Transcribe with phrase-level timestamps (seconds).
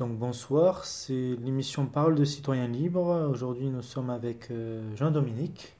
[0.00, 3.28] Donc bonsoir, c'est l'émission Parole de citoyens libres.
[3.30, 5.76] Aujourd'hui nous sommes avec euh, Jean-Dominique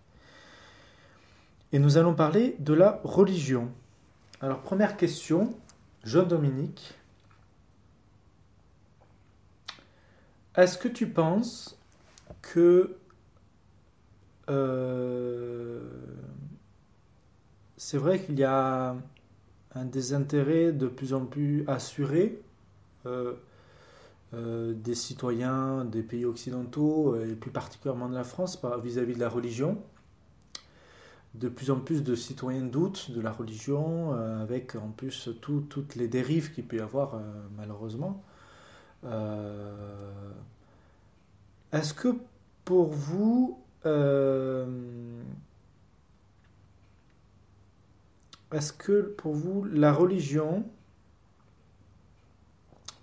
[1.73, 3.71] et nous allons parler de la religion.
[4.43, 5.55] Alors première question,
[6.05, 6.93] Jean-Dominique,
[10.55, 11.79] est-ce que tu penses
[12.43, 12.99] que
[14.51, 15.81] euh,
[17.79, 18.97] c'est vrai qu'il y a
[19.75, 22.39] un désintérêt de plus en plus assuré
[23.07, 23.33] euh,
[24.33, 29.29] euh, des citoyens des pays occidentaux et plus particulièrement de la France vis-à-vis de la
[29.29, 29.83] religion.
[31.35, 35.97] De plus en plus de citoyens doutent de la religion, euh, avec en plus toutes
[35.97, 37.21] les dérives qu'il peut y avoir euh,
[37.57, 38.23] malheureusement.
[41.73, 42.17] Est-ce que
[42.65, 43.59] pour vous,
[48.53, 50.65] est-ce que pour vous la religion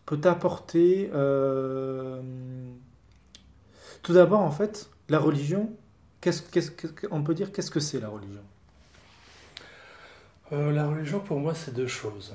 [0.08, 1.12] peut apporter...
[1.14, 2.20] Euh,
[4.02, 5.70] tout d'abord, en fait, la religion,
[6.22, 6.72] qu'est-ce, qu'est-ce,
[7.12, 8.42] on peut dire qu'est-ce que c'est la religion?
[10.54, 12.34] Euh, La religion, pour moi, c'est deux choses.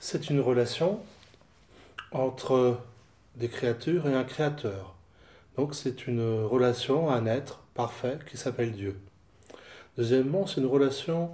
[0.00, 1.00] C'est une relation
[2.12, 2.78] entre
[3.36, 4.94] des créatures et un créateur.
[5.56, 9.00] Donc c'est une relation, un être parfait qui s'appelle Dieu.
[9.98, 11.30] Deuxièmement, c'est une relation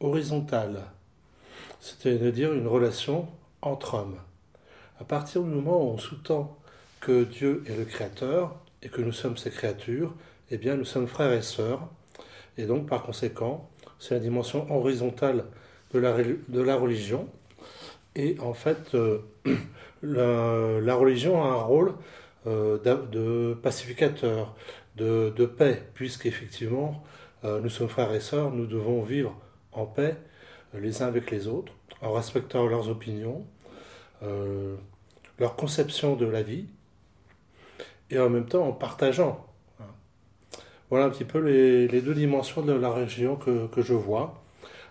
[0.00, 0.82] horizontale,
[1.80, 3.28] c'est-à-dire une relation
[3.60, 4.18] entre hommes.
[5.02, 6.56] À partir du moment où on sous-tend
[7.00, 10.14] que Dieu est le Créateur et que nous sommes ses créatures,
[10.52, 11.88] eh bien nous sommes frères et sœurs.
[12.56, 15.46] Et donc par conséquent, c'est la dimension horizontale
[15.92, 17.28] de la, de la religion.
[18.14, 19.18] Et en fait, euh,
[20.04, 21.94] la, religion a un rôle
[22.46, 24.54] euh, de pacificateur,
[24.94, 27.02] de, paix, puisqu'effectivement,
[27.42, 29.36] euh, nous sommes frères et sœurs, nous devons vivre
[29.72, 30.16] en paix
[30.74, 31.72] les uns avec les autres,
[32.02, 33.44] en respectant leurs opinions,
[35.42, 36.66] leur conception de la vie,
[38.10, 39.44] et en même temps en partageant.
[40.88, 44.40] Voilà un petit peu les, deux dimensions de la région que, je vois.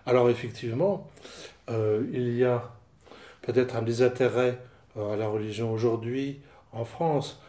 [0.04, 1.08] Alors effectivement,
[1.70, 2.70] euh, il y a
[3.40, 4.58] peut-être un désintérêt
[4.98, 7.40] euh, à la religion aujourd'hui en France.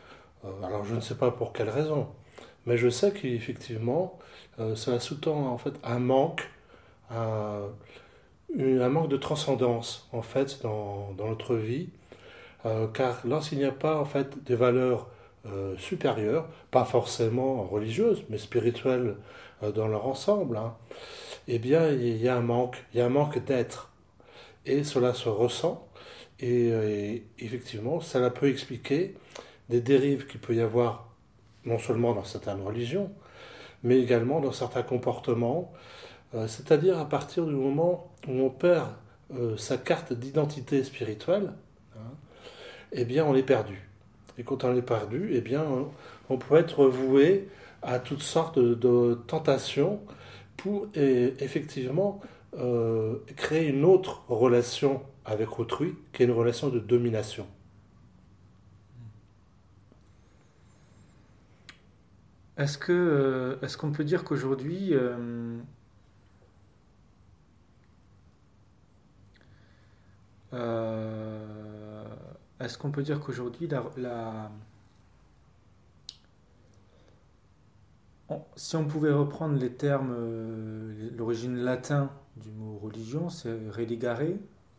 [0.45, 2.07] Euh, alors je ne sais pas pour quelle raison,
[2.65, 4.17] mais je sais qu'effectivement,
[4.75, 6.47] ça sous-tend en fait un manque,
[7.09, 7.67] un,
[8.89, 11.89] manque de transcendance en fait dans notre vie
[12.65, 15.09] euh, car lorsqu'il n'y a pas en fait des valeurs
[15.45, 19.17] euh, supérieures, pas forcément religieuses, mais spirituelles
[19.61, 20.75] euh, dans leur ensemble, hein,
[21.47, 23.91] eh bien il y a un manque, il y a un manque d'être.
[24.65, 25.89] Et cela se ressent,
[26.39, 29.15] et, effectivement, cela peut expliquer
[29.69, 31.09] des dérives qu'il peut y avoir
[31.65, 33.11] non seulement dans certaines religions,
[33.83, 35.73] mais également dans certains comportements,
[36.47, 38.87] c'est-à-dire à partir du moment où on perd
[39.57, 41.51] sa carte d'identité spirituelle,
[42.93, 43.87] eh bien on est perdu.
[44.37, 45.57] Et quand on est perdu, eh
[46.29, 47.49] on, peut être voué
[47.81, 49.99] à toutes sortes de, tentations
[50.57, 52.21] pour effectivement
[52.57, 57.47] euh, créer une autre relation avec autrui, qui est une relation de domination.
[62.57, 65.57] Est-ce euh, qu'on peut dire qu'aujourd'hui euh,
[72.63, 73.67] Est-ce qu'on peut dire qu'aujourd'hui,
[78.55, 84.21] si on pouvait reprendre les termes, euh, l'origine latin du mot religion, c'est religare,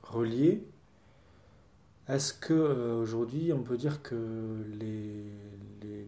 [0.02, 0.64] relier.
[2.08, 5.24] Est-ce qu'aujourd'hui, euh, on peut dire que les,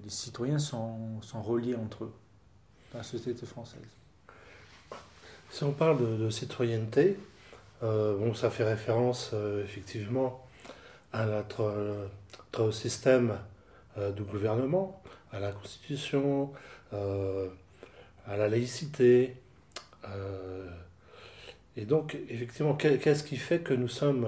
[0.09, 2.13] citoyens sont, reliés entre eux
[2.93, 3.81] dans la société française?
[5.51, 7.19] Si on parle de, citoyenneté,
[7.83, 10.46] euh, bon, ça fait référence effectivement
[11.12, 12.00] à notre,
[12.72, 13.39] système
[13.99, 15.03] euh, de gouvernement,
[15.33, 16.53] à la Constitution,
[16.93, 17.49] euh,
[18.27, 19.37] à la laïcité.
[20.09, 20.69] Euh,
[21.77, 24.27] et donc, effectivement, qu'est-ce qui fait que nous sommes.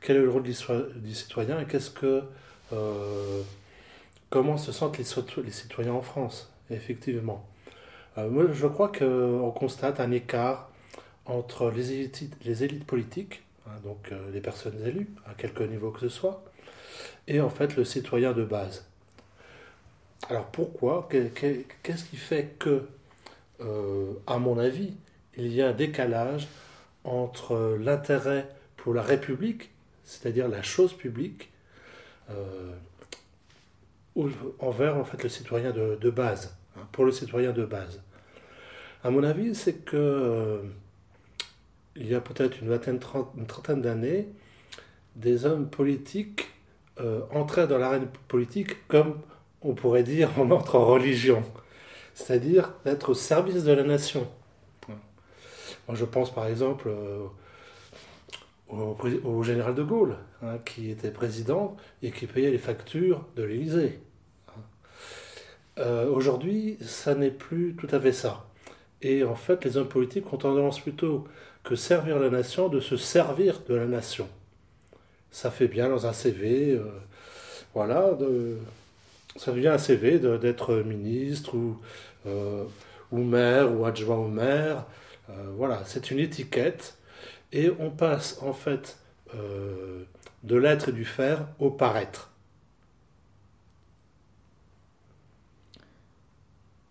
[0.00, 2.22] quel est le rôle du citoyen et qu'est-ce que.
[4.30, 7.44] comment se sentent les, citoyens en France, effectivement.
[8.16, 10.70] moi, je crois qu'on constate un écart
[11.24, 16.08] entre les élites politiques Hein, donc euh, les personnes élues, à quelque niveau que ce
[16.08, 16.44] soit,
[17.26, 18.86] et en fait le citoyen de base.
[20.28, 21.08] Alors pourquoi?
[21.10, 22.88] Qu'est-ce qui fait que,
[23.60, 24.94] euh, à mon avis,
[25.36, 26.48] il y a un décalage
[27.04, 29.70] entre l'intérêt pour la République,
[30.04, 31.50] c'est-à-dire la chose publique,
[32.30, 32.72] euh,
[34.60, 38.00] envers en fait le citoyen de, base, hein, pour le citoyen de base.
[39.04, 40.62] À mon avis, c'est que
[41.96, 43.00] il y a peut-être une vingtaine,
[43.36, 44.28] une trentaine d'années,
[45.16, 46.48] des hommes politiques
[47.00, 49.18] euh, entrer dans l'arène politique comme
[49.62, 51.42] on pourrait dire on entre en religion,
[52.14, 54.26] c'est-à-dire d'être au service de la nation.
[54.88, 57.26] Moi, je pense par exemple euh,
[58.68, 64.00] au, général de Gaulle, hein, qui était président et qui payait les factures de l'Élysée.
[65.78, 68.46] Euh, aujourd'hui, ça n'est plus tout à fait ça.
[69.02, 71.24] Et en fait, les hommes politiques ont tendance plutôt
[71.66, 74.28] que servir la nation de se servir de la nation.
[75.32, 76.84] Ça fait bien dans un CV, euh,
[77.74, 78.56] voilà, de,
[79.34, 81.76] ça devient un CV d'être ministre ou,
[82.26, 82.64] euh,
[83.10, 84.84] ou maire ou adjoint au maire.
[85.56, 86.96] voilà, c'est une étiquette
[87.52, 88.96] et on passe en fait
[89.34, 92.30] de l'être et du faire au paraître.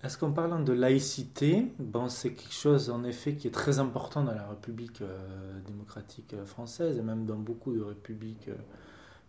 [0.05, 4.23] Est-ce qu'en parlant de laïcité, bon, c'est quelque chose en effet qui est très important
[4.23, 8.55] dans la République euh, démocratique euh, française et même dans beaucoup de républiques, euh,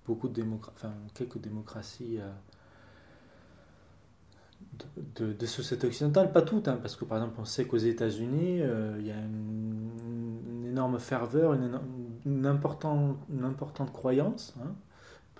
[0.05, 2.19] beaucoup de enfin, quelques démocraties
[5.14, 8.61] de, sociétés occidentales, pas toutes, hein, parce que par exemple on sait qu'aux États-Unis,
[8.99, 14.75] il y a une, énorme ferveur, une, importante, une importante croyance, hein,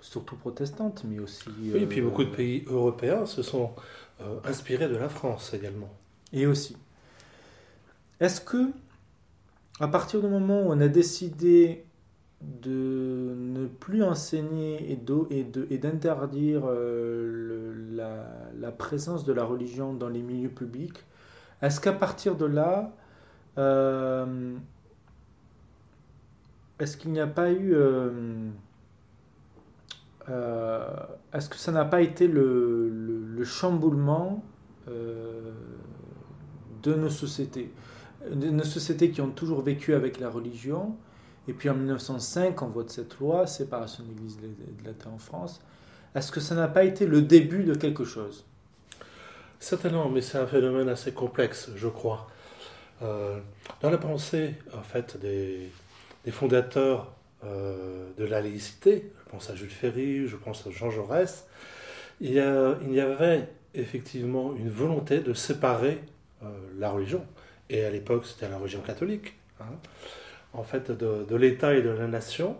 [0.01, 1.49] surtout protestante, mais aussi...
[1.59, 3.71] oui, et puis beaucoup de pays européens se sont
[4.21, 5.93] euh, inspiré de la France également.
[6.33, 6.77] Et aussi.
[8.19, 8.71] Est-ce que,
[9.79, 11.85] à partir du moment où on a décidé
[12.41, 17.73] de ne plus enseigner et d'interdire euh,
[18.59, 21.03] la, présence de la religion dans les milieux publics,
[21.61, 22.93] est-ce qu'à partir de là,
[23.57, 24.55] euh,
[26.79, 27.75] est-ce qu'il n'y a pas eu...
[30.27, 34.43] est-ce que ça n'a pas été le le chamboulement
[34.89, 35.51] euh,
[36.81, 37.71] de nos sociétés.
[38.29, 40.95] De nos sociétés qui ont toujours vécu avec la religion?
[41.47, 45.61] Et puis en 1905, on vote cette loi, séparation de l'Église de l'État en France.
[46.15, 48.45] Est-ce que ça n'a pas été le début de quelque chose?
[49.59, 52.27] Certainement, mais c'est un phénomène assez complexe, je crois.
[53.01, 53.39] Euh,
[53.81, 55.71] dans la pensée, en fait, des,
[56.31, 57.13] fondateurs
[57.43, 61.45] euh, de la laïcité, je pense à Jules Ferry, je pense à Jean Jaurès,
[62.19, 62.39] il y,
[62.99, 65.99] avait effectivement une volonté de séparer
[66.43, 66.47] euh,
[66.77, 67.25] la religion.
[67.69, 69.65] Et à l'époque, c'était la religion catholique, hein,
[70.53, 72.57] en fait, de, l'État et de la nation.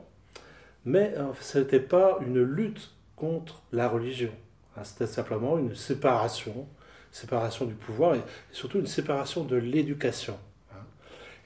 [0.85, 4.31] Mais euh, ce n'était pas une lutte contre la religion.
[4.75, 4.83] Hein.
[4.83, 6.67] c'était simplement une séparation,
[7.11, 8.21] séparation du pouvoir et,
[8.51, 10.37] surtout une séparation de l'éducation.
[10.71, 10.83] Hein.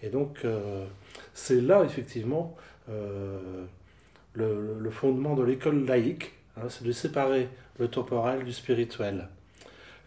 [0.04, 0.86] Et donc, euh,
[1.34, 2.58] c'est là, effectivement,
[2.88, 6.34] le, fondement de l'école laïque,
[6.70, 7.50] c'est de séparer
[7.80, 9.28] le temporel du spirituel.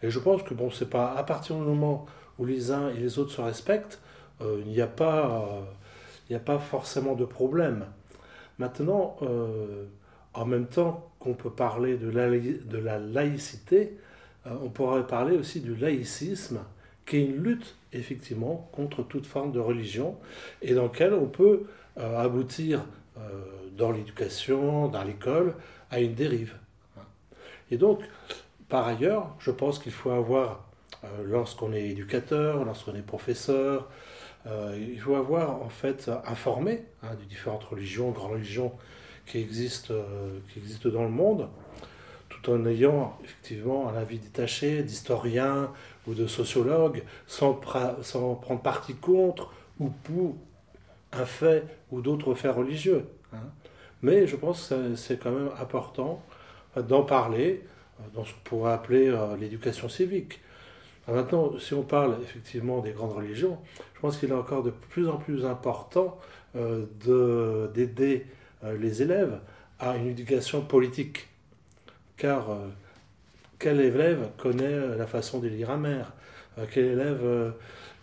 [0.03, 2.05] Et je pense que bon, c'est pas à partir du moment
[2.37, 3.99] où les uns et les autres se respectent,
[4.41, 5.65] euh, il n'y a pas,
[6.29, 7.85] il n'y a pas forcément de problème.
[8.57, 9.85] Maintenant, euh,
[10.33, 13.97] en même temps qu'on peut parler de la, de la laïcité,
[14.47, 16.59] euh, on pourrait parler aussi du laïcisme,
[17.05, 20.17] qui est une lutte effectivement contre toute forme de religion
[20.61, 21.63] et dans lequel on peut
[21.97, 22.85] aboutir
[23.77, 25.55] dans l'éducation, dans l'école,
[25.91, 26.55] à une dérive.
[27.71, 28.01] Et donc,
[28.69, 30.65] par ailleurs, je pense qu'il faut avoir,
[31.03, 33.89] euh, lorsqu'on est éducateur, lorsqu'on est professeur,
[34.47, 38.71] euh, il faut avoir en fait informé hein, des différentes religions, grandes religions
[39.25, 41.49] qui existent, euh, qui existent dans le monde,
[42.29, 45.71] tout en ayant effectivement un avis détaché d'historien
[46.07, 47.59] ou de sociologue, sans,
[48.01, 50.35] sans, prendre parti contre ou pour
[51.15, 53.05] un fait ou d'autres faits religieux.
[53.33, 53.37] Hein.
[54.01, 56.21] Mais je pense que c'est quand même important
[56.75, 57.63] d'en parler
[57.99, 60.41] euh, dans ce qu'on pourrait appeler euh, l'éducation civique.
[61.07, 63.57] maintenant, si on parle effectivement des grandes religions,
[63.95, 66.19] je pense qu'il est encore de plus en plus important
[66.55, 66.85] euh,
[67.73, 68.25] d'aider
[68.79, 69.39] les élèves
[69.79, 71.27] à une éducation politique.
[72.17, 72.47] Car
[73.59, 76.13] quel élève connaît la façon d'élire un maire?
[76.71, 77.53] Quel élève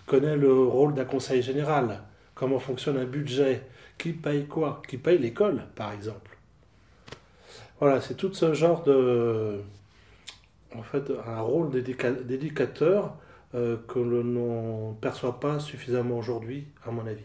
[0.06, 2.02] connaît le rôle d'un conseil général?
[2.42, 3.62] Comment fonctionne un budget
[3.96, 4.82] Qui paye quoi?
[4.88, 6.36] Qui paye l'école, par exemple?
[7.78, 9.60] Voilà, c'est tout ce genre de.
[10.74, 13.14] En fait, un rôle d'éducateur
[13.54, 17.22] euh, que l'on ne perçoit pas suffisamment aujourd'hui, à mon avis.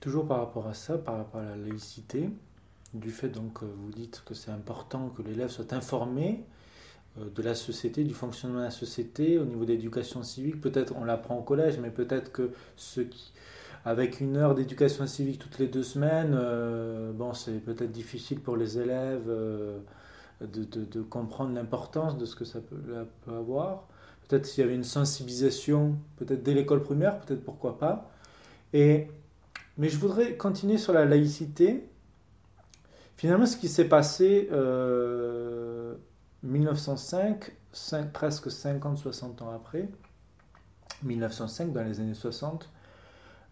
[0.00, 2.28] Toujours par rapport à ça, par rapport à la laïcité,
[2.92, 6.42] du fait donc que vous dites que c'est important que l'élève soit informé euh,
[7.34, 11.38] de la société, du fonctionnement de la société, au niveau d'éducation civique, peut-être on l'apprend
[11.38, 13.32] au collège, mais peut-être que ceux qui,
[13.84, 18.56] avec une heure d'éducation civique toutes les deux semaines, euh, bon, c'est peut-être difficile pour
[18.56, 19.78] les élèves euh,
[20.40, 23.88] de, comprendre l'importance de ce que ça peut, avoir.
[24.28, 28.10] Peut-être s'il y avait une sensibilisation, peut-être dès l'école primaire, peut-être pourquoi pas.
[28.74, 29.08] Et,
[29.78, 31.88] mais je voudrais continuer sur la laïcité.
[33.16, 34.48] Finalement, ce qui s'est passé
[36.42, 37.52] 1905,
[38.12, 39.88] presque 50-60 ans après,
[41.02, 42.70] 1905, dans les années 60,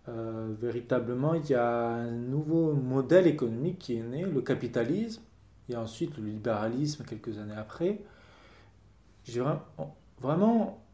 [0.08, 5.22] euh, véritablement, il y a un nouveau modèle économique qui est né, le capitalisme,
[5.68, 8.00] et ensuite le libéralisme quelques années après.
[10.20, 10.84] Vraiment,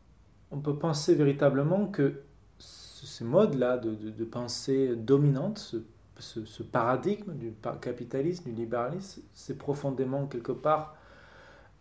[0.51, 2.23] on peut penser véritablement que
[2.59, 5.75] ces modes-là de, pensée dominante,
[6.19, 10.97] ce, paradigme du capitalisme, du libéralisme, c'est profondément quelque part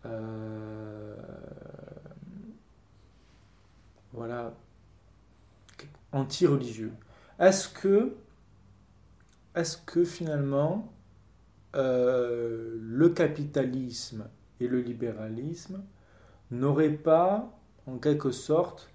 [0.06, 1.14] euh,
[4.12, 4.54] voilà,
[6.12, 6.92] anti-religieux.
[7.38, 8.14] Est-ce que,
[9.54, 10.92] est-ce que finalement
[11.74, 14.28] euh, le capitalisme
[14.60, 15.82] et le libéralisme
[16.50, 18.90] n'auraient pas, en quelque sorte,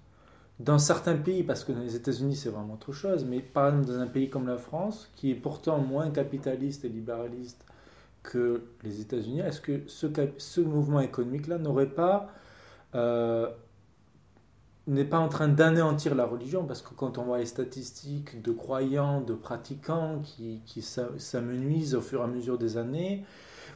[0.60, 3.86] dans certains pays, parce que dans les États-Unis c'est vraiment autre chose, mais par exemple
[3.86, 7.64] dans un pays comme la France, qui est pourtant moins capitaliste et libéraliste
[8.28, 12.28] que les États-Unis, est-ce que ce, mouvement économique-là n'aurait pas
[12.94, 13.48] euh,
[14.86, 18.52] n'est pas en train d'anéantir la religion, parce que quand on voit les statistiques de
[18.52, 23.24] croyants, de pratiquants qui, qui s'amenuisent au fur et à mesure des années,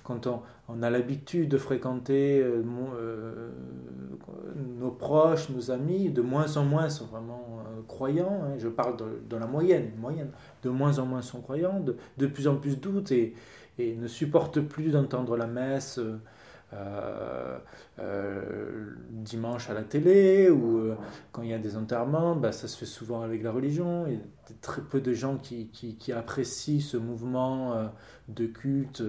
[0.05, 2.63] quand on, on a l'habitude de fréquenter euh,
[2.97, 3.51] euh,
[4.79, 9.37] nos proches, nos amis, de moins en moins sont vraiment croyants, hein, je parle de,
[9.37, 10.31] la moyenne, moyenne,
[10.63, 13.35] de moins en moins sont croyants, de, de plus en plus doutent et,
[13.79, 16.01] et ne supportent plus d'entendre la messe.
[16.75, 17.59] Euh,
[17.99, 20.97] euh, dimanche à la télé ou euh,
[21.31, 24.07] quand il y a des enterrements, bah, ça se fait souvent avec la religion.
[24.07, 24.21] Il y a
[24.63, 27.91] très peu de gens qui, qui, apprécient ce mouvement
[28.29, 29.03] de culte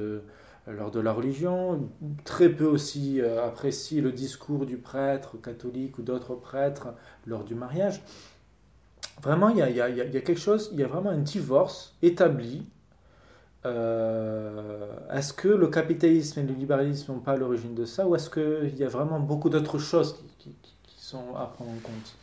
[0.67, 1.89] lors de la religion.
[2.25, 6.89] Très peu aussi apprécient le discours du prêtre catholique ou d'autres prêtres
[7.25, 8.03] lors du mariage.
[9.21, 11.95] Vraiment, il, y a, il y a quelque chose, il y a vraiment un divorce
[12.01, 12.65] établi
[13.65, 18.29] euh, est-ce que le capitalisme et le libéralisme n'ont pas l'origine de ça ou est-ce
[18.29, 20.53] qu'il y a vraiment beaucoup d'autres choses qui,
[20.97, 22.15] sont à prendre en compte?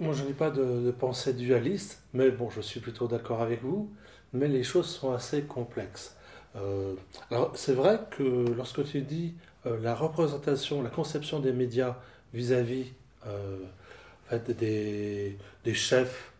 [0.00, 3.90] Moi, je n'ai pas de, pensée dualiste, mais bon, je suis plutôt d'accord avec vous,
[4.32, 6.16] mais les choses sont assez complexes.
[6.56, 6.94] Euh,
[7.30, 9.34] alors, c'est vrai que lorsque tu dis
[9.66, 11.96] euh, la représentation, la conception des médias
[12.32, 12.92] vis-à-vis
[14.48, 16.32] des, des, chefs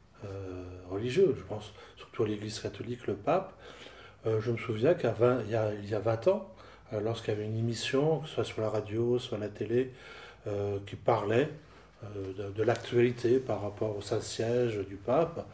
[0.91, 1.73] religieux, je pense
[2.12, 3.52] surtout l'Église catholique, le pape.
[4.26, 5.11] Euh, je me souviens qu'il
[5.49, 6.49] y, a 20 ans,
[6.92, 9.92] euh, lorsqu'il y avait une émission, que ce soit sur la radio, soit la télé,
[10.47, 11.49] euh, qui parlait
[12.16, 15.47] de, l'actualité par rapport au Saint-Siège du pape,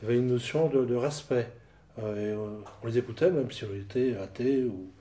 [0.00, 1.50] il y avait une notion de, respect.
[1.98, 4.92] on, les écoutait même si on était athée ou,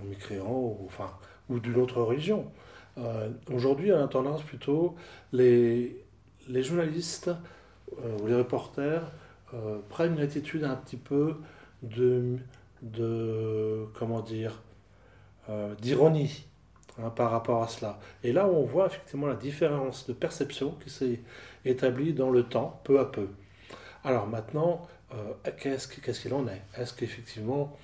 [0.00, 1.10] ou ou, enfin,
[1.48, 2.46] ou d'une autre religion.
[3.52, 4.94] Aujourd'hui, on a tendance plutôt,
[5.32, 5.96] les
[6.48, 7.32] journalistes
[7.98, 9.02] ou les reporters
[9.54, 11.36] euh, prennent une attitude un petit peu
[11.82, 12.38] de,
[13.94, 14.60] comment dire,
[15.48, 16.46] euh, d'ironie
[16.98, 18.00] hein, par rapport à cela.
[18.24, 21.20] Et là, on voit effectivement la différence de perception qui s'est
[21.64, 23.28] établie dans le temps, peu à peu.
[24.02, 25.88] Alors maintenant, euh, qu'est-ce
[26.20, 26.62] qu'il en est?
[26.76, 27.76] Est-ce qu'effectivement,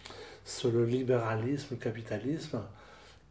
[0.45, 2.63] c'est le libéralisme, le capitalisme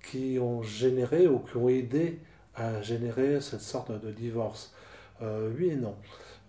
[0.01, 2.19] qui ont généré ou qui ont aidé
[2.55, 4.73] à générer cette sorte de divorce?
[5.21, 5.95] Oui et non.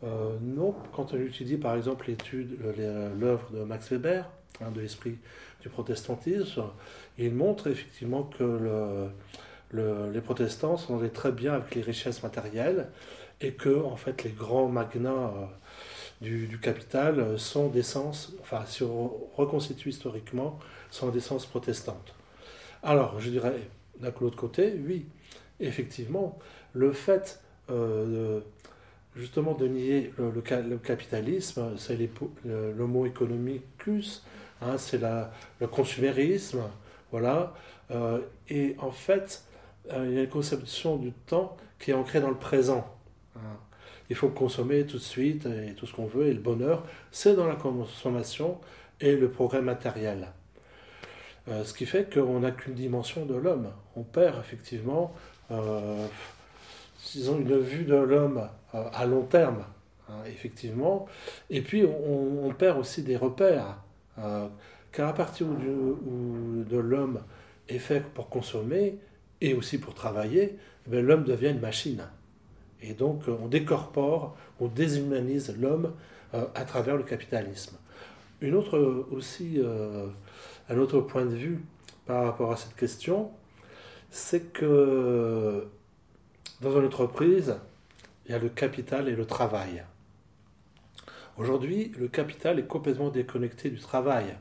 [0.02, 2.59] Euh, non, quand on étudie par exemple l'étude,
[3.19, 4.28] l'œuvre de Max Weber,
[4.62, 5.19] hein, de l'esprit
[5.61, 6.64] du protestantisme,
[7.19, 9.11] il montre effectivement que
[9.73, 12.88] les protestants sont très bien avec les richesses matérielles
[13.40, 15.47] et que en fait les grands magnats euh,
[16.21, 20.59] du, capital sont d'essence, enfin si on reconstitue historiquement,
[20.90, 22.14] sont d'essence protestante.
[22.83, 25.07] Alors je dirais d'un l'autre côté, oui,
[25.61, 26.38] effectivement,
[26.73, 27.40] le fait
[27.71, 28.40] euh,
[29.17, 31.97] justement de nier le, capitalisme, c'est
[32.79, 34.25] mot économicus,
[34.62, 35.00] hein, c'est
[35.61, 36.62] le consumérisme,
[37.11, 37.55] voilà.
[37.90, 39.45] Euh, et en fait,
[39.93, 42.87] euh, il y a une conception du temps qui est ancrée dans le présent.
[43.37, 43.57] Hein.
[44.11, 47.35] Il faut consommer tout de suite et tout ce qu'on veut, et le bonheur, c'est
[47.35, 48.59] dans la consommation
[49.00, 50.29] et le progrès matériel.
[51.49, 53.73] Euh, ce qui fait qu'on n'a qu'une dimension de l'homme.
[53.97, 55.14] On perd effectivement
[57.14, 59.65] ils ont une vue de l'homme à long terme,
[60.09, 61.07] hein, effectivement.
[61.49, 63.79] Et puis, on, perd aussi des repères.
[64.19, 64.49] Euh,
[64.93, 67.21] car à partir où, de l'homme
[67.69, 68.99] est fait pour consommer
[69.41, 70.59] et aussi pour travailler,
[70.93, 72.03] eh l'homme devient une machine.
[72.83, 75.93] Et donc, on décorpore, on déshumanise l'homme
[76.35, 77.77] euh, à travers le capitalisme.
[78.41, 79.61] Une autre aussi,
[80.71, 81.61] un autre point de vue
[82.07, 83.31] par rapport à cette question,
[84.11, 85.67] c'est que
[86.62, 87.57] dans une entreprise,
[88.27, 89.85] il y a le capital et le travail.
[91.37, 94.37] Aujourd'hui, le capital est complètement déconnecté du travail.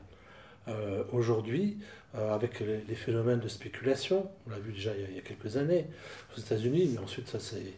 [1.12, 1.78] aujourd'hui,
[2.14, 5.86] avec les, phénomènes de spéculation, on l'a vu déjà il y, a, quelques années
[6.36, 7.74] aux États-Unis, mais ensuite ça s'est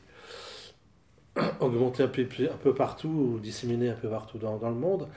[1.60, 5.08] augmenté un peu, partout, ou disséminé un peu partout dans, le monde,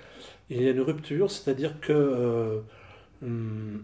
[0.50, 2.62] il y a une rupture, c'est-à-dire que
[3.24, 3.84] hum,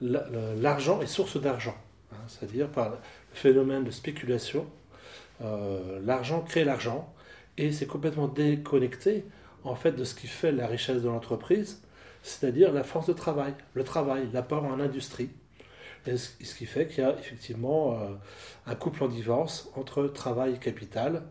[0.00, 1.76] l'argent est source d'argent.
[2.12, 2.96] Hein, c'est-à-dire par le
[3.32, 4.66] phénomène de spéculation,
[5.42, 7.12] euh, l'argent crée l'argent
[7.58, 9.24] et c'est complètement déconnecté
[9.64, 11.82] en fait de ce qui fait la richesse de l'entreprise,
[12.22, 15.30] c'est-à-dire la force de travail, le travail, l'apport en industrie.
[16.06, 18.08] Et ce qui fait qu'il y a effectivement euh,
[18.66, 21.22] un couple en divorce entre travail et capital,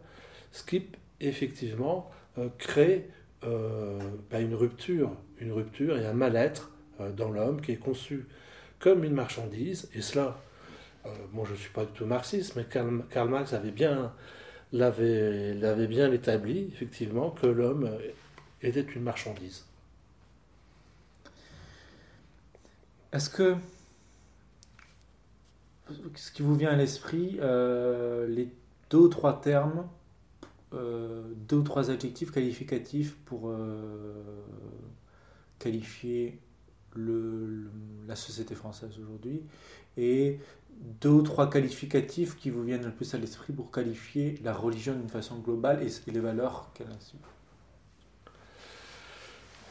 [0.52, 0.88] ce qui
[1.20, 3.10] effectivement euh, crée
[3.42, 6.70] bah, une rupture, une rupture et un mal-être
[7.18, 8.28] dans l'homme qui est conçu
[8.82, 10.38] comme une marchandise, et cela,
[11.34, 14.14] moi je ne suis pas du tout marxiste, mais Karl, Marx avait bien,
[14.72, 17.90] l'avait, bien établi, effectivement, que l'homme
[18.62, 19.66] était une marchandise.
[23.12, 23.56] Est-ce que
[26.16, 28.48] ce qui vous vient à l'esprit, euh, les
[28.90, 29.88] deux ou trois termes,
[30.74, 33.54] euh, deux ou trois adjectifs qualificatifs pour
[35.60, 36.40] qualifier
[36.96, 39.42] la société française aujourd'hui
[39.98, 40.40] et
[40.82, 44.94] deux ou trois qualificatifs qui vous viennent le plus à l'esprit pour qualifier la religion
[44.94, 47.18] d'une façon globale et, les valeurs qu'elle insuffle.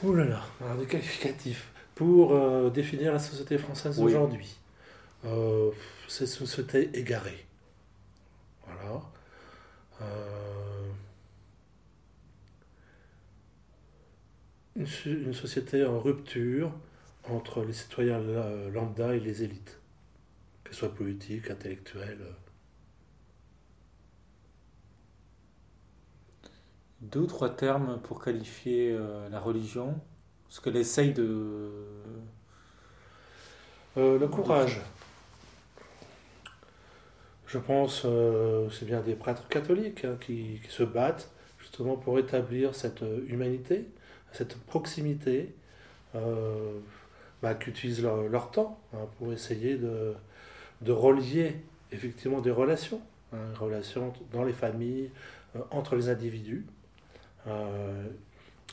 [0.02, 4.56] Ouh là là, alors des qualificatifs pour euh, définir la société française aujourd'hui.
[5.26, 5.70] Euh,
[6.08, 7.44] c'est une société égarée.
[8.64, 9.02] Voilà.
[10.00, 10.90] Euh,
[14.76, 16.72] une, une, société en rupture
[17.28, 18.22] entre les citoyens
[18.72, 19.79] lambda et les élites,
[20.70, 22.24] qu'elles soient politiques, intellectuelles.
[27.00, 30.00] Deux ou trois termes pour qualifier euh, la religion,
[30.48, 31.70] ce qu'elle essaye de...
[33.96, 34.80] Euh, le courage.
[37.46, 42.18] Je pense, euh, c'est bien des prêtres catholiques hein, qui, qui, se battent justement pour
[42.20, 43.88] établir cette humanité,
[44.32, 45.54] cette proximité.
[47.42, 50.14] Bah, qui utilisent leur, temps hein, pour essayer de,
[50.80, 51.56] de, relier
[51.92, 53.00] effectivement des relations,
[53.32, 55.10] hein, relations dans les familles,
[55.56, 56.64] euh, entre les individus,
[57.46, 58.08] euh,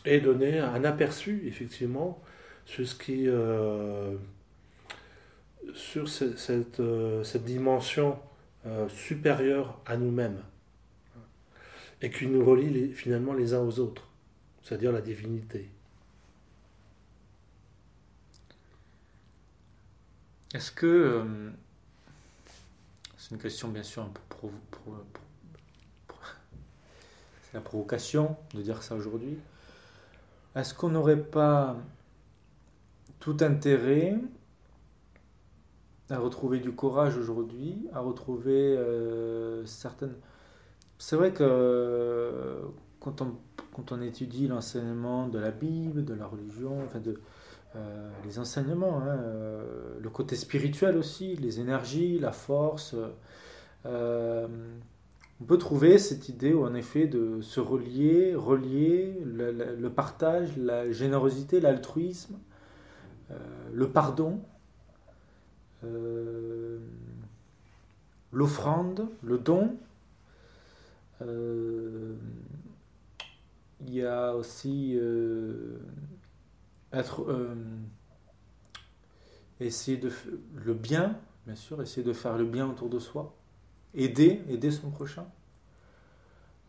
[0.05, 2.21] et donner un aperçu effectivement
[2.65, 4.15] sur ce qui euh,
[5.73, 8.17] sur cette, cette, dimension
[8.89, 10.41] supérieure à nous-mêmes
[12.01, 14.07] et qui nous relie finalement les uns aux autres,
[14.63, 15.69] c'est-à-dire la divinité.
[20.53, 21.25] Est-ce que.
[23.27, 24.47] Euh, c'est une question bien sûr un peu.
[27.43, 29.37] c'est la provocation de dire ça aujourd'hui.
[30.55, 31.77] Est-ce qu'on n'aurait pas
[33.19, 34.15] tout intérêt
[36.09, 40.15] à retrouver du courage aujourd'hui, à retrouver euh, certaines.
[40.97, 42.61] C'est vrai que
[43.05, 43.11] on,
[43.73, 47.19] quand on étudie l'enseignement de la Bible, de la religion, enfin de,
[47.77, 52.95] euh, les enseignements, hein, euh, le côté spirituel aussi, les énergies, la force.
[53.85, 54.47] Euh,
[55.39, 61.59] on peut trouver cette idée, en effet, de se relier, relier le, partage, la générosité,
[61.59, 62.37] l'altruisme,
[63.71, 64.39] le pardon,
[68.31, 69.77] l'offrande, le don.
[71.21, 72.17] il
[73.93, 74.99] y a aussi
[76.93, 77.55] être euh,
[79.59, 80.11] essayer de
[80.53, 83.35] le bien, bien sûr, essayer de faire le bien autour de soi,
[83.93, 85.27] aider, aider son prochain,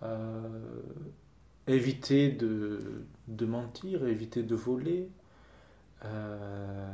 [0.03, 0.83] euh,
[1.67, 3.05] éviter de,
[3.41, 5.11] mentir, éviter de voler,
[6.05, 6.93] euh,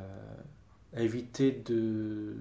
[0.96, 2.37] éviter de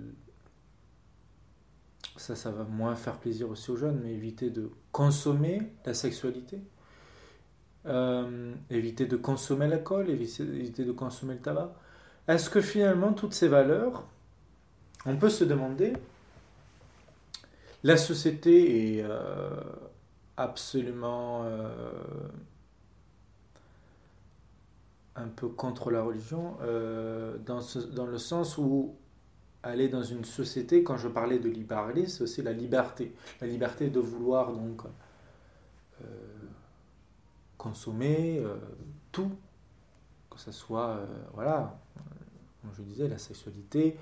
[2.15, 6.62] ça, ça va moins faire plaisir aussi aux jeunes, mais éviter de consommer la sexualité.
[7.86, 11.76] Euh, éviter de consommer l'alcool, éviter de consommer le tabac.
[12.30, 14.06] Est-ce que finalement toutes ces valeurs,
[15.06, 15.91] on peut se demander,
[17.84, 19.50] la société est euh,
[20.38, 21.67] absolument euh,
[25.17, 26.56] un peu contre la religion,
[27.46, 27.60] dans,
[27.91, 28.96] dans, le sens où
[29.62, 33.13] aller dans une société, quand je parlais de libéralisme, c'est la liberté.
[33.41, 34.84] La liberté de vouloir donc
[37.63, 38.56] consommer euh,
[39.12, 39.32] tout,
[40.30, 41.80] que ce soit, euh, voilà,
[42.62, 43.97] comme je disais, la sexualité,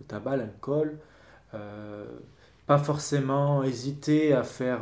[0.00, 0.98] le tabac, l'alcool,
[1.54, 2.04] euh,
[2.66, 4.80] pas forcément hésiter à faire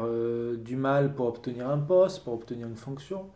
[0.57, 3.29] du mal pour obtenir un poste, pour obtenir une fonction.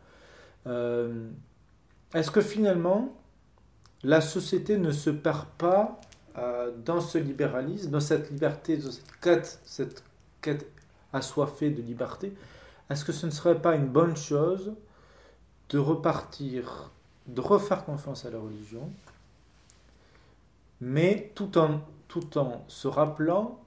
[2.15, 3.15] Est-ce que finalement,
[4.03, 6.01] la société ne se perd pas
[6.39, 10.05] euh, dans ce libéralisme, dans cette liberté, dans cette quête, cette
[10.41, 10.71] quête
[11.13, 12.33] assoiffée de liberté,
[12.91, 14.73] est-ce que ce ne serait pas une bonne chose
[15.69, 16.91] de repartir,
[17.27, 18.91] de refaire confiance à la religion,
[20.81, 21.83] mais tout en,
[22.69, 23.61] se rappelant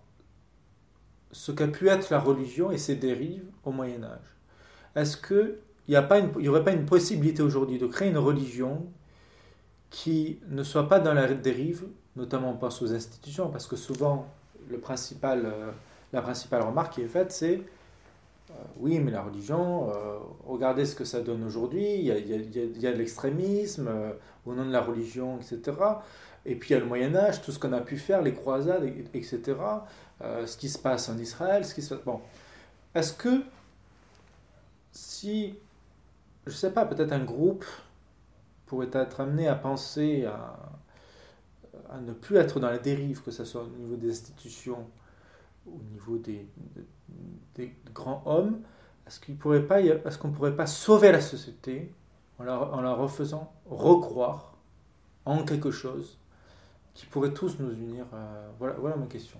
[1.32, 4.36] ce qu'a pu être la religion et ses dérives au Moyen Âge.
[4.96, 5.56] Est-ce qu'il
[5.88, 5.98] n'y
[6.48, 8.86] aurait pas une possibilité aujourd'hui de créer une religion
[9.90, 11.86] qui ne soit pas dans la dérive,
[12.16, 14.28] notamment pas sous institutions, parce que souvent
[14.70, 15.72] le principal, euh,
[16.14, 17.62] la principale remarque qui est faite, c'est
[18.78, 22.98] oui, mais la religion, euh, regardez ce que ça donne aujourd'hui, il y a, de
[22.98, 23.90] l'extrémisme
[24.46, 25.78] au nom de la religion, etc.
[26.46, 28.34] Et puis il y a le Moyen Âge, tout ce qu'on a pu faire, les
[28.34, 28.84] croisades,
[29.14, 29.40] etc.
[30.22, 32.04] ce qui se passe en Israël, ce qui se passe...
[32.04, 32.22] Bon,
[32.96, 33.44] est-ce que
[34.92, 35.56] si,
[36.46, 37.66] je ne sais pas, peut-être un groupe
[38.66, 40.58] pourrait être amené à penser à,
[41.90, 44.88] à, ne plus être dans la dérive, que ce soit au niveau des institutions,
[45.68, 46.46] au niveau des,
[47.94, 48.62] grands hommes,
[49.08, 49.34] est-ce qu'on
[50.18, 51.92] qu'on pourrait pas sauver la société
[52.40, 54.54] en la, refaisant recroire
[55.26, 56.18] en quelque chose
[56.94, 59.40] qui pourrait tous nous unir euh, voilà, ma question.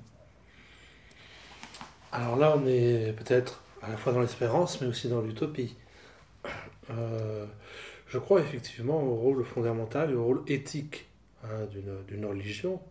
[2.12, 5.76] Alors là, on est peut-être à la fois dans l'espérance, mais aussi dans l'utopie.
[6.90, 7.46] Euh,
[8.08, 11.08] je crois effectivement au rôle fondamental, au rôle éthique
[11.44, 11.66] hein,
[12.08, 12.82] d'une religion.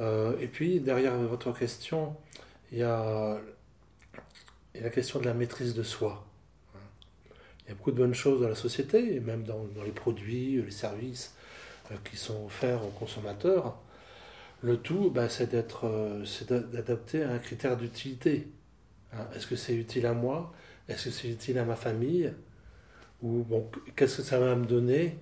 [0.00, 0.04] Hein.
[0.04, 2.16] Euh, et puis, derrière votre question,
[2.72, 3.38] il y, a,
[4.80, 6.26] la question de la maîtrise de soi.
[6.74, 6.78] Hein.
[7.64, 10.62] Il y a beaucoup de bonnes choses dans la société, et même dans, les produits,
[10.62, 11.34] les services
[11.90, 13.76] euh, qui sont offerts aux consommateurs.
[14.62, 16.24] Le tout, bah, c'est euh,
[16.72, 18.48] d'adapter à un critère d'utilité.
[19.34, 20.52] Est-ce que c'est utile à moi?
[20.88, 22.32] Est-ce que c'est utile à ma famille?
[23.22, 25.18] Ou bon, qu'est-ce que ça va me donner?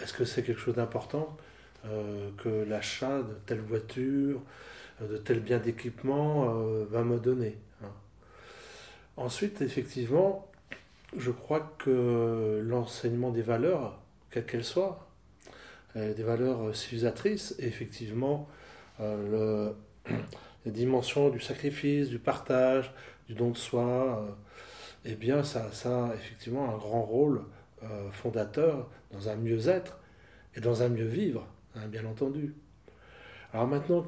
[0.00, 1.36] Est-ce que c'est quelque chose d'important?
[1.84, 4.40] Que l'achat de telle voiture,
[5.00, 6.46] euh, de tel bien d'équipement
[6.90, 7.92] va me donner hein?
[9.16, 10.50] Ensuite, effectivement,
[11.16, 13.98] je crois que l'enseignement des valeurs,
[14.30, 15.06] quelles qu'elles soient,
[15.96, 18.48] des valeurs civilisatrices, effectivement,
[19.00, 19.74] le,
[20.64, 22.94] les dimensions du sacrifice, du partage,
[23.26, 24.24] du don de soi,
[25.04, 27.42] eh bien, ça, ça a effectivement un grand rôle
[27.82, 29.98] euh, fondateur dans un mieux-être
[30.54, 32.54] et dans un mieux-vivre, hein, bien entendu.
[33.52, 34.06] Alors maintenant,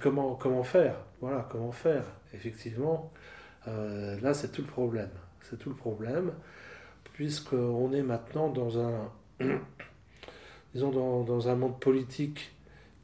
[0.00, 0.96] comment, faire?
[1.20, 2.04] Voilà, comment faire?
[2.32, 3.12] Effectivement,
[3.66, 5.10] euh, là, c'est tout le problème.
[5.42, 6.32] C'est tout le problème,
[7.12, 9.10] puisqu'on est maintenant dans un,
[10.74, 12.52] disons, dans, un monde politique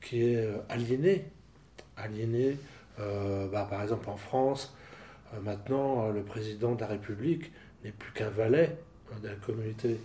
[0.00, 1.30] qui est euh, aliéné.
[1.96, 2.58] Aliéné,
[2.98, 4.74] bah, par exemple en France,
[5.34, 7.52] euh, maintenant, euh, le président de la République
[7.84, 8.76] n'est plus qu'un valet
[9.10, 9.98] hein, de la communauté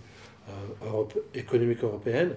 [0.49, 2.35] euh, économique européenne,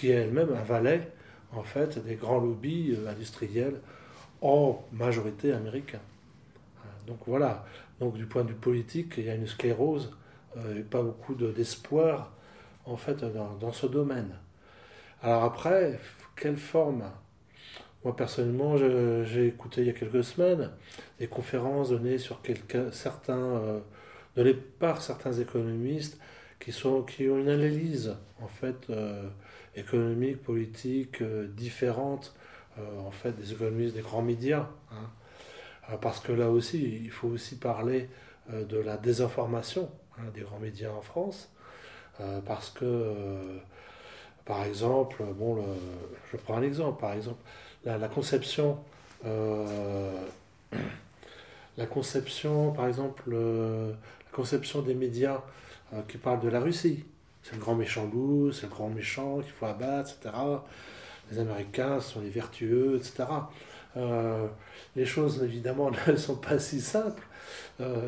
[0.00, 1.12] qui est elle-même un valet
[1.52, 3.80] en fait des grands lobbies industriels
[4.40, 6.00] en majorité américains.
[7.06, 7.66] Donc voilà,
[7.98, 10.16] donc du point de vue politique, il y a une sclérose
[10.74, 12.32] et pas beaucoup d'espoir
[12.86, 14.30] en fait dans, dans, ce domaine.
[15.22, 16.00] Alors après,
[16.34, 17.04] quelle forme?
[18.02, 20.70] Moi, personnellement, j'ai écouté il y a quelques semaines
[21.18, 22.40] des conférences données sur
[22.92, 23.80] certains, euh,
[24.34, 26.18] données par certains économistes
[26.60, 29.28] qui, sont, qui ont une analyse en fait euh,
[29.74, 32.34] économique, politique euh, différente
[33.04, 34.66] en fait des économistes des grands médias.
[34.90, 35.98] Hein.
[36.00, 38.08] parce que là aussi, il faut aussi parler
[38.48, 41.50] de la désinformation hein, des grands médias en France.
[42.46, 43.58] parce que,
[44.46, 45.62] par exemple, bon,
[46.32, 47.42] je prends un exemple, par exemple,
[47.84, 48.78] la, conception,
[49.24, 50.26] euh,
[51.76, 55.42] la conception, par exemple, euh, la conception des médias
[55.92, 57.04] euh, qui parlent de la Russie.
[57.42, 60.34] C'est le grand méchant loup, c'est le grand méchant qu'il faut abattre, etc.
[61.30, 63.24] Les Américains sont les vertueux, etc.
[64.94, 67.26] les choses, évidemment, ne sont pas si simples.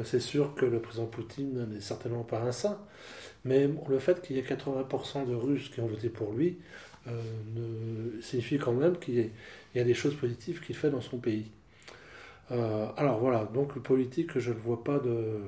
[0.04, 2.78] c'est sûr que le président Poutine n'est certainement pas un saint.
[3.44, 6.58] Mais le fait qu'il y ait 80% de Russes qui ont voté pour lui
[8.20, 9.30] signifie quand même qu'il y
[9.74, 11.50] y a des choses positives qu'il fait dans son pays.
[12.50, 15.40] Euh, alors voilà, donc le politique, je ne vois pas de,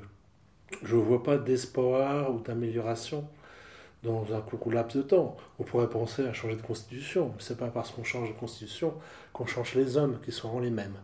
[0.83, 3.27] je vois pas d'espoir ou d'amélioration
[4.03, 5.37] dans un court laps de temps.
[5.59, 8.94] On pourrait penser à changer de constitution, mais c'est pas parce qu'on change de constitution
[9.33, 10.96] qu'on change les hommes qui seront les mêmes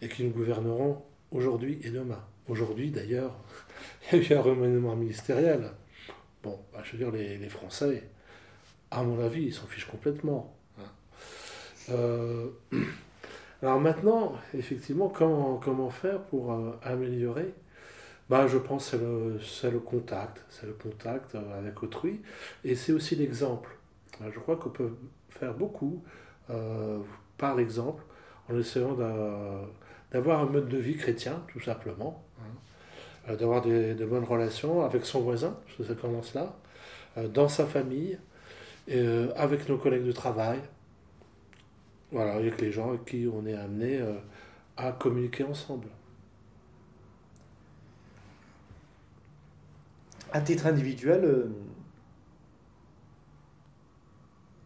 [0.00, 2.22] et qui nous gouverneront aujourd'hui et demain.
[2.48, 3.36] Aujourd'hui, d'ailleurs,
[4.12, 5.70] il y a eu un remaniement ministériel.
[6.42, 8.08] Bon, bah, je veux dire, les, Français,
[8.90, 10.54] à mon avis, ils s'en fichent complètement.
[11.90, 12.48] Euh,
[13.62, 17.52] alors maintenant, effectivement, comment, comment faire pour euh, améliorer
[18.28, 22.20] bah, Je pense que c'est le, le, contact, c'est le contact euh, avec autrui,
[22.64, 23.70] et c'est aussi l'exemple.
[24.20, 24.92] je crois qu'on peut
[25.30, 26.02] faire beaucoup
[27.38, 28.04] par l'exemple
[28.48, 28.96] en essayant
[30.12, 32.22] d'avoir un mode de vie chrétien, tout simplement.
[32.38, 33.34] Hein.
[33.34, 36.56] d'avoir de bonnes relations avec son voisin, parce que ça commence là,
[37.34, 38.16] dans sa famille,
[38.88, 40.60] avec nos collègues de travail,
[42.12, 44.00] voilà, avec les gens avec qui on est amené
[44.76, 45.88] à communiquer ensemble.
[50.32, 51.48] À titre individuel, euh,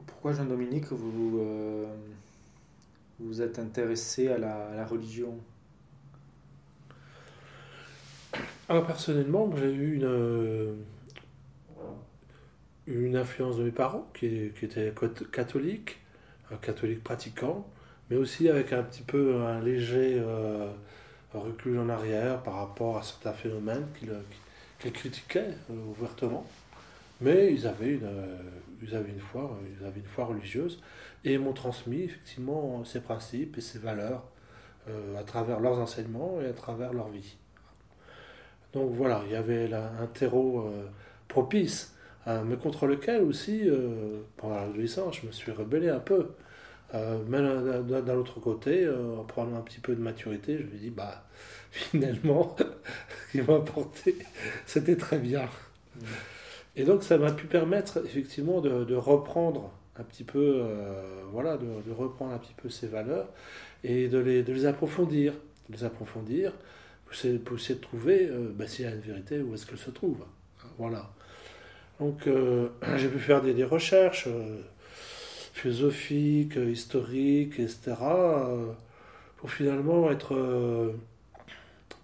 [0.06, 1.84] pourquoi Jean-Dominique vous euh,
[3.18, 5.38] vous êtes intéressé à la, religion?
[8.70, 10.74] Alors personnellement, j'ai eu une, euh,
[12.86, 14.94] une influence de mes parents qui, qui étaient
[15.30, 15.98] catholiques,
[16.62, 17.68] catholiques pratiquants,
[18.08, 20.22] mais aussi avec un petit peu un léger
[21.34, 24.06] recul en arrière par rapport à certains phénomènes qui,
[24.80, 26.46] qu'ils critiquaient euh, ouvertement,
[27.20, 28.38] mais ils avaient, une, euh,
[28.82, 30.82] ils, avaient une foi, ils avaient une foi religieuse
[31.24, 34.24] et m'ont transmis effectivement ces principes et ces valeurs
[34.88, 37.36] euh, à travers leurs enseignements et à travers leur vie.
[38.72, 40.72] Donc voilà, il y avait un terreau
[41.26, 41.96] propice,
[42.28, 43.68] mais contre lequel aussi,
[44.36, 46.28] pendant l'adolescence, je me suis rebellé un peu.
[47.26, 51.24] mais d'un autre côté, en prenant un petit peu de maturité, je me dis, bah,
[51.70, 52.56] finalement,
[53.32, 54.16] qui m'a apporté,
[54.66, 55.48] c'était très bien.
[56.76, 61.92] Et donc ça m'a pu permettre effectivement de, reprendre un petit peu, euh, voilà, de,
[61.92, 63.28] reprendre un petit peu ces valeurs
[63.84, 65.34] et de les, de les approfondir,
[65.68, 66.52] les approfondir
[67.04, 67.14] pour
[67.58, 70.24] essayer, de trouver euh, ben, s'il y a une vérité, où est-ce qu'elle se trouve.
[70.78, 71.10] Voilà.
[71.98, 74.28] Donc euh, j'ai pu faire des, des recherches
[75.52, 77.94] philosophiques, historiques, etc.,
[79.36, 80.94] pour finalement être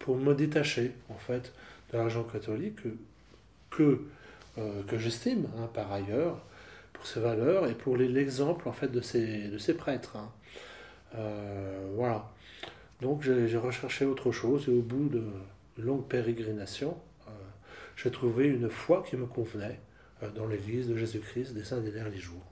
[0.07, 1.53] pour me détacher en fait
[1.91, 2.79] de l'argent catholique
[3.71, 4.03] que,
[4.57, 6.41] euh, que j'estime hein, par ailleurs
[6.93, 10.15] pour ses valeurs et pour l'exemple en fait de ces, de ces prêtres.
[10.17, 10.31] Hein.
[11.17, 12.31] Euh, voilà.
[13.03, 15.25] Donc j'ai recherché autre chose et au bout de
[15.77, 17.31] longue pérégrination, euh,
[17.97, 19.81] j'ai trouvé une foi qui me convenait
[20.37, 22.47] dans l'Église de Jésus-Christ des saints des derniers jours.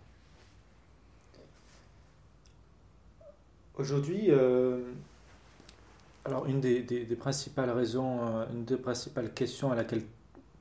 [3.79, 4.31] Aujourd'hui,
[6.25, 10.03] alors, une des, principales raisons, euh, une des principales questions à laquelle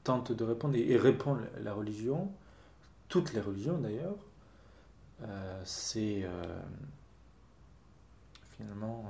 [0.04, 2.30] tente de répondre, et, répond la religion,
[3.08, 4.18] toutes les religions d'ailleurs,
[5.22, 6.44] euh, c'est euh,
[8.58, 9.06] finalement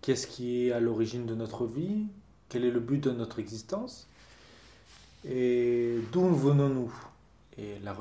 [0.00, 2.06] qu'est-ce qui est à l'origine de notre vie,
[2.48, 4.06] quel est le but de notre existence,
[5.24, 6.94] et d'où venons-nous?
[7.58, 7.96] Et la,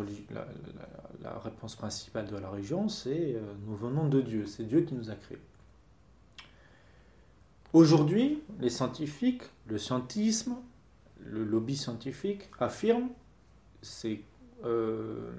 [1.24, 3.36] la, réponse principale de la religion, c'est
[3.66, 5.40] nous venons de Dieu, c'est Dieu qui nous a créés.
[7.73, 10.56] Aujourd'hui, les scientifiques, le scientisme,
[11.19, 13.10] le lobby scientifique affirment,
[13.82, 14.21] c'est
[14.63, 15.32] euh,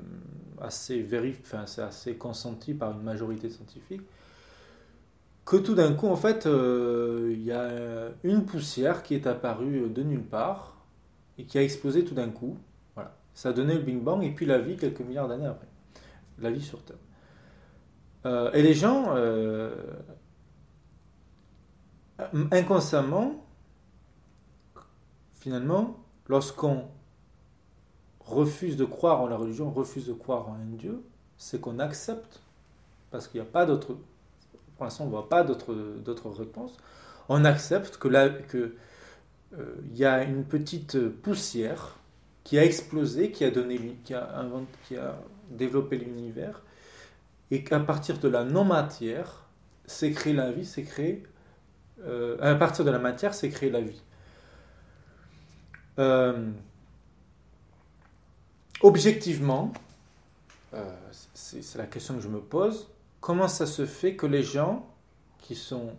[0.61, 1.07] assez,
[1.41, 4.03] enfin, assez consenti par une majorité scientifique,
[5.45, 9.89] que tout d'un coup, en fait, euh, il y a une poussière qui est apparue
[9.89, 10.77] de nulle part
[11.39, 12.57] et qui a explosé tout d'un coup.
[12.95, 13.17] Voilà.
[13.35, 15.69] Ça a donné le Big Bang et puis la vie quelques milliards d'années après.
[16.41, 16.97] La vie sur Terre.
[18.27, 19.15] Euh, et les gens
[22.51, 23.45] inconsciemment,
[25.35, 25.97] finalement,
[26.29, 26.85] lorsqu'on
[28.21, 31.03] refuse de croire en la religion, refuse de croire en un Dieu,
[31.39, 32.41] c'est qu'on accepte,
[33.11, 33.97] parce qu'il n'y a pas d'autre,
[34.77, 36.77] pour l'instant on ne voit pas d'autres réponses,
[37.29, 38.75] on accepte que là, que
[39.59, 41.97] euh, y a une petite poussière
[42.45, 44.15] qui a explosé, qui a donné, qui
[44.87, 45.19] qui a
[45.51, 46.63] développé l'univers,
[47.51, 49.45] et qu'à partir de la non-matière,
[49.87, 51.23] s'est créée la vie, s'est créée
[52.05, 54.03] euh, à partir de la matière, c'est créer la vie.
[55.99, 56.51] Euh,
[58.83, 59.73] objectivement,
[60.75, 60.95] euh,
[61.35, 62.89] c'est la question que je me pose,
[63.21, 64.87] comment ça se fait que les gens
[65.39, 65.95] qui sont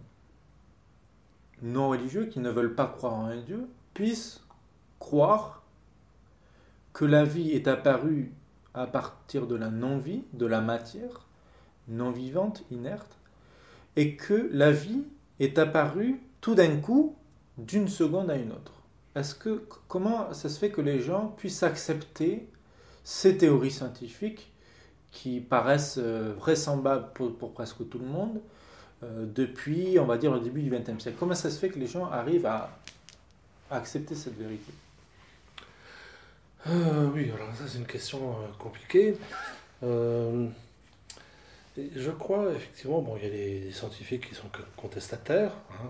[1.61, 4.41] non religieux, qui ne veulent pas croire en un Dieu, puissent
[4.99, 5.63] croire
[6.93, 8.31] que la vie est apparue
[8.73, 11.25] à partir de la non-vie, de la matière,
[11.87, 13.17] non vivante, inerte,
[13.95, 15.03] et que la vie
[15.39, 17.15] est apparu tout d'un coup
[17.57, 18.73] d'une seconde à une autre.
[19.15, 22.47] Est-ce que comment ça se fait que les gens puissent accepter
[23.03, 24.51] ces théories scientifiques
[25.11, 28.39] qui paraissent euh, vraisemblables pour, presque tout le monde
[29.03, 31.17] euh, depuis, on va dire, le début du XXe siècle?
[31.19, 32.69] Comment ça se fait que les gens arrivent à,
[33.71, 34.71] accepter cette vérité?
[36.67, 39.17] Euh, Oui, alors ça c'est une question compliquée.
[41.95, 45.89] Je crois, effectivement, bon, il y a des scientifiques qui sont contestataires, hein,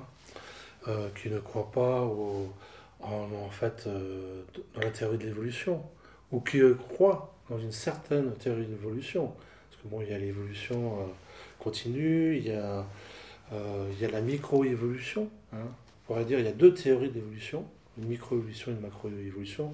[0.88, 4.44] euh, qui ne croient pas en, fait, euh,
[4.76, 5.82] dans la théorie de l'évolution,
[6.32, 9.28] ou qui croient dans une certaine théorie d'évolution.
[9.70, 10.98] Parce que bon, il y a l'évolution
[11.60, 12.86] continue, il y a,
[13.54, 15.30] il y a la micro-évolution.
[15.54, 15.60] Hein.
[15.64, 17.66] On pourrait dire il y a deux théories d'évolution,
[17.98, 19.74] une micro-évolution et une macro-évolution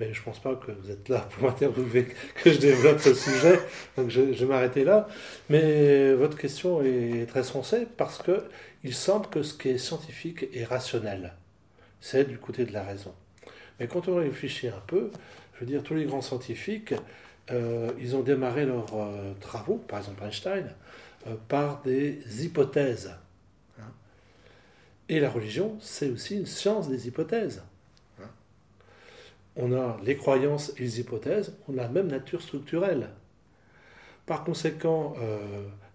[0.00, 2.08] mais je ne pense pas que vous êtes là pour m'interviewer,
[2.42, 3.60] que je développe ce sujet,
[3.96, 5.08] donc je, vais m'arrêter là.
[5.48, 10.64] Mais votre question est très sensée parce qu'il semble que ce qui est scientifique est
[10.64, 11.34] rationnel.
[12.00, 13.14] C'est du côté de la raison.
[13.78, 15.10] Mais quand on réfléchit un peu,
[15.54, 16.94] je veux dire, tous les grands scientifiques,
[17.50, 20.70] euh, ils ont démarré leurs euh, travaux, par exemple Einstein,
[21.26, 23.14] euh, par des hypothèses.
[25.08, 27.62] Et la religion, c'est aussi une science des hypothèses
[29.56, 33.08] on a les croyances et les hypothèses, on a la même nature structurelle.
[34.26, 35.38] Par conséquent, euh,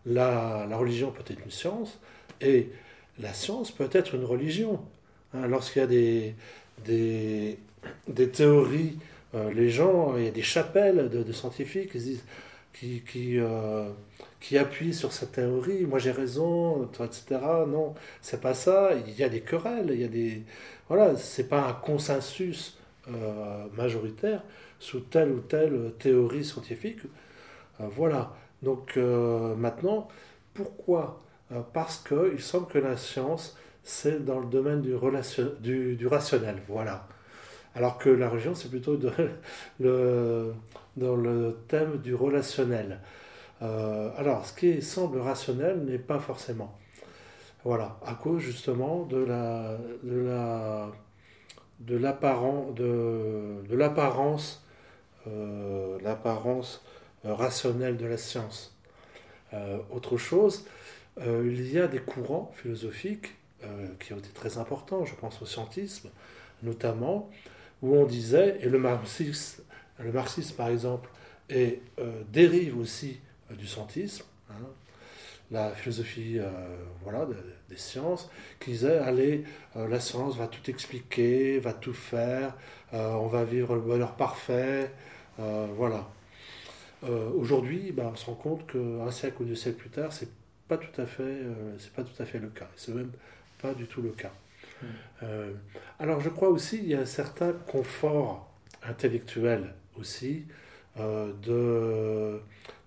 [0.06, 2.00] la, religion peut être une science
[2.41, 2.69] et
[3.19, 4.80] la science peut être une religion.
[5.34, 6.36] Hein, lorsqu'il y a des,
[8.08, 8.98] des, théories,
[9.36, 12.22] euh, les gens, il y a des chapelles de, scientifiques qui,
[12.80, 13.89] qui, euh,
[14.39, 17.39] qui, appuient sur cette théorie, moi j'ai raison, etc.
[17.68, 18.92] Non, c'est pas ça.
[19.08, 20.44] Il y a des querelles, il y a des.
[20.88, 22.78] Voilà, c'est pas un consensus
[23.10, 24.44] euh, majoritaire
[24.80, 27.00] sous telle ou telle théorie scientifique.
[27.82, 28.34] Euh, voilà.
[28.63, 30.10] Donc maintenant,
[30.54, 31.22] pourquoi?
[31.74, 36.58] Parce qu'il semble que la science, c'est dans le domaine du, relation, du, rationnel.
[36.68, 37.08] Voilà.
[37.75, 38.97] Alors que la religion, c'est plutôt
[39.79, 42.99] dans le thème du relationnel.
[43.62, 46.77] alors, ce qui semble rationnel n'est pas forcément.
[47.65, 50.89] Voilà, à cause justement de la, de la
[51.79, 54.63] de l'apparence de, l'apparence
[55.27, 55.99] euh,
[57.25, 58.75] euh, rationnelle de la science.
[59.53, 60.65] Euh, autre chose,
[61.21, 63.36] il y a des courants philosophiques
[63.99, 66.10] qui ont été très importants, je pense au scientisme
[66.63, 67.29] notamment,
[67.82, 69.63] où on disait, et le marxisme,
[70.58, 71.10] par exemple,
[71.50, 71.82] et,
[72.32, 73.20] dérive aussi
[73.52, 74.68] du scientisme, hein,
[75.52, 76.50] la philosophie euh,
[77.04, 77.28] voilà,
[77.70, 79.44] des sciences, qui disait, allez,
[79.76, 82.56] euh, la science va tout expliquer, va tout faire,
[82.94, 84.92] euh, on va vivre le bonheur parfait,
[85.38, 86.06] voilà.
[87.34, 90.28] Aujourd'hui, ben, on se rend compte qu'un siècle ou deux siècles plus tard, c'est
[90.68, 91.38] pas tout à fait,
[91.96, 92.68] pas tout à fait le cas.
[92.76, 93.12] C'est même
[93.62, 94.34] pas du tout le cas.
[94.82, 95.26] Hmm.
[96.00, 98.50] alors, je crois aussi il y a un certain confort
[98.84, 100.46] intellectuel aussi
[100.98, 102.42] de,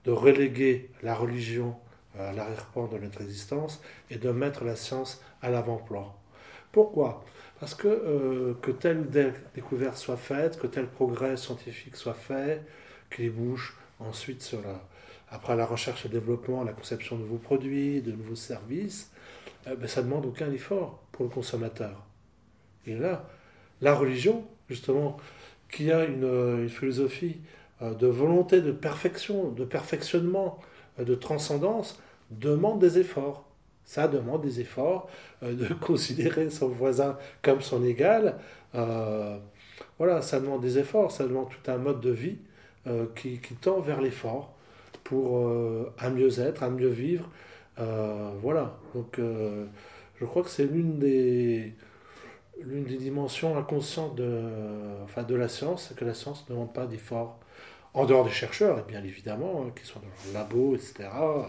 [0.05, 1.77] de reléguer la religion
[2.19, 6.15] à l'arrière-plan de notre existence et de mettre la science à l'avant-plan.
[6.73, 7.25] Pourquoi?
[7.61, 9.07] Parce que euh, que telle
[9.55, 12.63] découverte soit faite, que tel progrès scientifique soit fait,
[13.15, 14.83] qu'il bouge ensuite sur la,
[15.31, 19.11] après la recherche et le développement, la conception de nouveaux produits, de nouveaux services,
[19.67, 22.05] euh, ben, ça ne demande aucun effort pour le consommateur.
[22.87, 23.29] Et là,
[23.81, 25.17] la religion, justement,
[25.71, 27.41] qui a une, une philosophie
[27.81, 30.59] euh, de volonté de perfection, de perfectionnement,
[30.99, 33.45] de transcendance demande des efforts.
[33.85, 35.09] Ça demande des efforts
[35.43, 38.37] euh, de considérer son voisin comme son égal.
[38.75, 39.39] Euh,
[39.99, 42.39] voilà, ça demande des efforts, ça demande tout un mode de vie
[42.87, 44.55] euh, qui, tend vers l'effort
[45.05, 45.47] pour
[45.99, 47.29] un mieux-être, un mieux vivre.
[47.77, 51.75] Voilà, donc je crois que c'est l'une des,
[52.61, 54.41] l'une des dimensions inconscientes de,
[55.05, 57.39] enfin, de la science, c'est que la science ne demande pas d'efforts
[57.95, 61.43] en dehors des chercheurs, et bien évidemment, hein, qui sont dans le labo, etc., euh,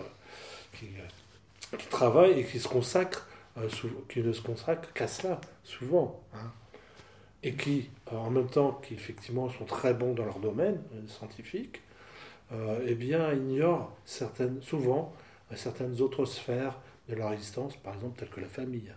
[0.74, 3.70] qui, euh, qui, travaillent et qui se consacrent, euh,
[4.10, 6.22] qui ne se consacrent qu'à cela, souvent.
[6.34, 6.52] Hein.
[7.44, 11.82] et qui, en même temps, qui effectivement sont très bons dans leur domaine scientifique,
[12.86, 15.14] eh bien, ignorent certaines, souvent
[15.56, 18.94] certaines autres sphères de leur existence, par exemple, telles que la famille.